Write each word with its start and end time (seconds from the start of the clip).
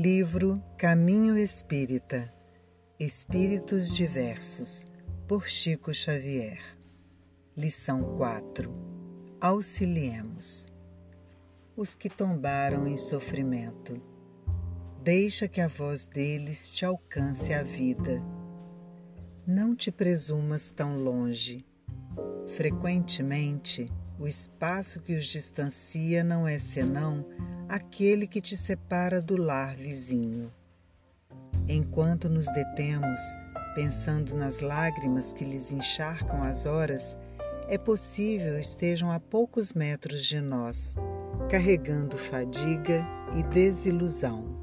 Livro 0.00 0.62
Caminho 0.76 1.36
Espírita 1.36 2.32
Espíritos 3.00 3.92
Diversos, 3.92 4.86
por 5.26 5.48
Chico 5.48 5.92
Xavier. 5.92 6.60
Lição 7.56 8.16
4 8.16 8.70
Auxiliemos. 9.40 10.68
Os 11.76 11.96
que 11.96 12.08
tombaram 12.08 12.86
em 12.86 12.96
sofrimento. 12.96 14.00
Deixa 15.02 15.48
que 15.48 15.60
a 15.60 15.66
voz 15.66 16.06
deles 16.06 16.70
te 16.70 16.84
alcance 16.84 17.52
a 17.52 17.64
vida. 17.64 18.22
Não 19.44 19.74
te 19.74 19.90
presumas 19.90 20.70
tão 20.70 20.96
longe. 20.96 21.66
Frequentemente, 22.46 23.90
o 24.16 24.28
espaço 24.28 25.00
que 25.00 25.16
os 25.16 25.24
distancia 25.24 26.22
não 26.22 26.46
é 26.46 26.60
senão 26.60 27.26
aquele 27.68 28.26
que 28.26 28.40
te 28.40 28.56
separa 28.56 29.20
do 29.20 29.36
lar 29.36 29.76
vizinho. 29.76 30.50
Enquanto 31.68 32.28
nos 32.28 32.46
detemos, 32.52 33.20
pensando 33.74 34.34
nas 34.34 34.60
lágrimas 34.60 35.34
que 35.34 35.44
lhes 35.44 35.70
encharcam 35.70 36.42
as 36.42 36.64
horas, 36.64 37.18
é 37.68 37.76
possível 37.76 38.58
estejam 38.58 39.12
a 39.12 39.20
poucos 39.20 39.74
metros 39.74 40.24
de 40.24 40.40
nós, 40.40 40.96
carregando 41.50 42.16
fadiga 42.16 43.04
e 43.36 43.42
desilusão. 43.42 44.56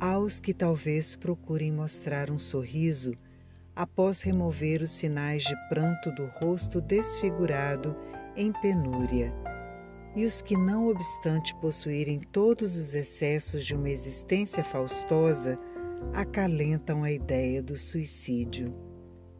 Aos 0.00 0.40
que 0.40 0.54
talvez 0.54 1.14
procurem 1.14 1.70
mostrar 1.70 2.30
um 2.30 2.38
sorriso 2.38 3.12
após 3.76 4.22
remover 4.22 4.80
os 4.80 4.90
sinais 4.90 5.42
de 5.42 5.54
pranto 5.68 6.10
do 6.12 6.24
rosto 6.40 6.80
desfigurado 6.80 7.94
em 8.34 8.50
penúria 8.50 9.30
e 10.14 10.24
os 10.24 10.42
que, 10.42 10.56
não 10.56 10.88
obstante 10.88 11.54
possuírem 11.56 12.20
todos 12.32 12.76
os 12.76 12.94
excessos 12.94 13.64
de 13.64 13.74
uma 13.74 13.88
existência 13.88 14.64
faustosa, 14.64 15.58
acalentam 16.12 17.04
a 17.04 17.12
ideia 17.12 17.62
do 17.62 17.76
suicídio, 17.76 18.72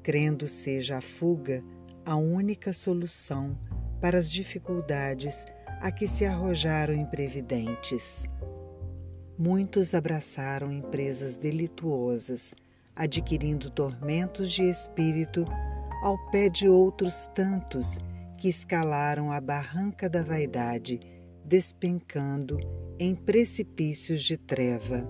crendo 0.02 0.46
seja 0.46 0.98
a 0.98 1.00
fuga 1.00 1.64
a 2.04 2.16
única 2.16 2.72
solução 2.72 3.58
para 4.00 4.18
as 4.18 4.30
dificuldades 4.30 5.44
a 5.80 5.90
que 5.90 6.06
se 6.06 6.24
arrojaram 6.24 6.94
imprevidentes. 6.94 8.24
Muitos 9.38 9.94
abraçaram 9.94 10.70
empresas 10.70 11.36
delituosas, 11.36 12.54
adquirindo 12.94 13.70
tormentos 13.70 14.52
de 14.52 14.64
espírito 14.64 15.44
ao 16.02 16.18
pé 16.30 16.48
de 16.48 16.68
outros 16.68 17.26
tantos 17.34 17.98
que 18.40 18.48
escalaram 18.48 19.30
a 19.30 19.38
barranca 19.38 20.08
da 20.08 20.22
vaidade, 20.22 20.98
despencando 21.44 22.58
em 22.98 23.14
precipícios 23.14 24.22
de 24.22 24.38
treva. 24.38 25.06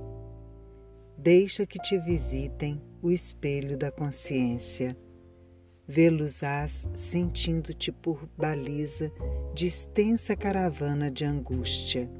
Deixa 1.17 1.64
que 1.64 1.78
te 1.78 1.97
visitem 1.97 2.83
o 3.01 3.08
espelho 3.08 3.78
da 3.78 3.92
consciência. 3.92 4.97
Vê-los-ás 5.86 6.89
sentindo-te 6.92 7.92
por 7.92 8.28
baliza 8.36 9.12
de 9.55 9.67
extensa 9.67 10.34
caravana 10.34 11.08
de 11.08 11.25
angústia. 11.25 12.11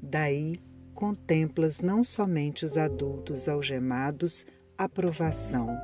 Daí 0.00 0.60
contemplas 0.94 1.80
não 1.80 2.04
somente 2.04 2.64
os 2.64 2.76
adultos 2.76 3.48
algemados 3.48 4.46
à 4.76 4.88
provação, 4.88 5.76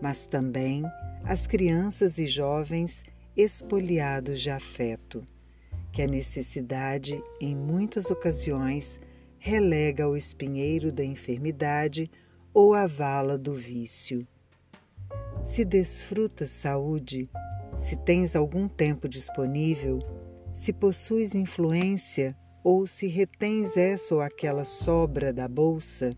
mas 0.00 0.28
também 0.28 0.84
as 1.24 1.48
crianças 1.48 2.18
e 2.18 2.26
jovens 2.26 3.02
espoliados 3.38 4.40
de 4.40 4.50
afeto, 4.50 5.24
que 5.92 6.02
a 6.02 6.08
necessidade, 6.08 7.22
em 7.40 7.54
muitas 7.54 8.10
ocasiões, 8.10 8.98
relega 9.38 10.02
ao 10.02 10.16
espinheiro 10.16 10.90
da 10.90 11.04
enfermidade 11.04 12.10
ou 12.52 12.74
à 12.74 12.88
vala 12.88 13.38
do 13.38 13.54
vício. 13.54 14.26
Se 15.44 15.64
desfrutas 15.64 16.50
saúde, 16.50 17.30
se 17.76 17.94
tens 17.98 18.34
algum 18.34 18.66
tempo 18.66 19.08
disponível, 19.08 20.00
se 20.52 20.72
possuis 20.72 21.36
influência 21.36 22.36
ou 22.64 22.88
se 22.88 23.06
retens 23.06 23.76
essa 23.76 24.16
ou 24.16 24.20
aquela 24.20 24.64
sobra 24.64 25.32
da 25.32 25.46
bolsa, 25.46 26.12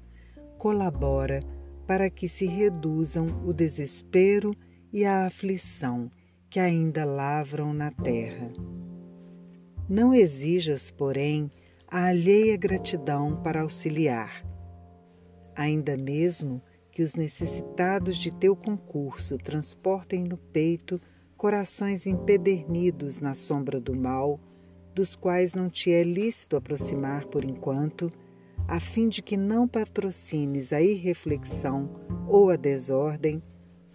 colabora 0.57 1.43
para 1.87 2.09
que 2.09 2.27
se 2.27 2.47
reduzam 2.47 3.27
o 3.47 3.53
desespero 3.53 4.55
e 4.91 5.05
a 5.05 5.27
aflição 5.27 6.11
que 6.51 6.59
ainda 6.59 7.05
lavram 7.05 7.73
na 7.73 7.93
terra. 7.93 8.53
Não 9.89 10.13
exijas, 10.13 10.91
porém, 10.91 11.49
a 11.87 12.07
alheia 12.07 12.57
gratidão 12.57 13.41
para 13.41 13.63
auxiliar. 13.63 14.45
Ainda 15.55 15.97
mesmo 15.97 16.61
que 16.91 17.03
os 17.03 17.15
necessitados 17.15 18.17
de 18.17 18.33
teu 18.33 18.57
concurso 18.57 19.39
transportem 19.39 20.25
no 20.25 20.37
peito 20.37 21.01
corações 21.37 22.05
empedernidos 22.05 23.21
na 23.21 23.33
sombra 23.33 23.81
do 23.81 23.95
mal, 23.95 24.41
dos 24.93 25.15
quais 25.15 25.55
não 25.55 25.71
te 25.71 25.93
é 25.93 26.03
lícito 26.03 26.57
aproximar 26.57 27.27
por 27.27 27.45
enquanto, 27.45 28.13
a 28.67 28.81
fim 28.81 29.09
de 29.09 29.23
que 29.23 29.37
não 29.37 29.69
patrocines 29.69 30.73
a 30.73 30.83
irreflexão 30.83 31.89
ou 32.29 32.51
a 32.51 32.57
desordem, 32.57 33.41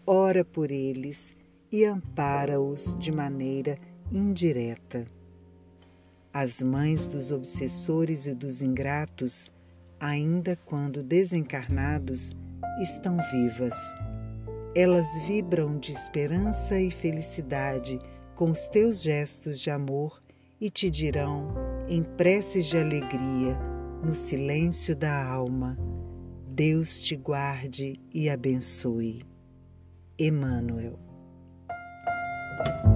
ora 0.07 0.43
por 0.45 0.71
eles 0.71 1.34
e 1.71 1.85
ampara-os 1.85 2.95
de 2.99 3.11
maneira 3.11 3.77
indireta. 4.11 5.05
As 6.33 6.61
mães 6.61 7.07
dos 7.07 7.31
obsessores 7.31 8.27
e 8.27 8.33
dos 8.35 8.61
ingratos, 8.61 9.51
ainda 9.99 10.55
quando 10.65 11.01
desencarnados, 11.01 12.35
estão 12.81 13.17
vivas. 13.31 13.75
Elas 14.75 15.07
vibram 15.25 15.79
de 15.79 15.93
esperança 15.93 16.79
e 16.79 16.91
felicidade 16.91 17.99
com 18.35 18.51
os 18.51 18.67
teus 18.67 19.01
gestos 19.01 19.59
de 19.59 19.69
amor 19.69 20.21
e 20.59 20.69
te 20.69 20.89
dirão, 20.89 21.53
em 21.87 22.03
preces 22.03 22.65
de 22.65 22.77
alegria, 22.77 23.57
no 24.03 24.13
silêncio 24.13 24.95
da 24.95 25.25
alma: 25.25 25.77
Deus 26.47 26.99
te 26.99 27.15
guarde 27.15 27.99
e 28.13 28.29
abençoe. 28.29 29.23
Emmanuel. 30.19 31.04
Bye. 32.57 32.94